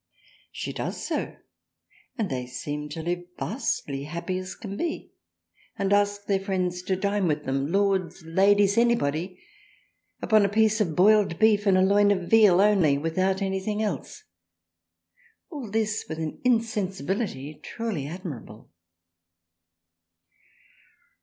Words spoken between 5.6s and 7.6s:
and ask their friends to dine writh